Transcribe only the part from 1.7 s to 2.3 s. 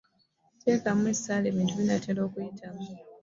binaatera